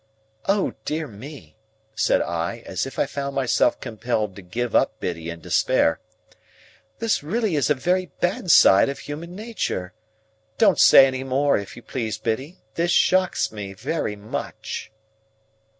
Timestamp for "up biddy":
4.75-5.29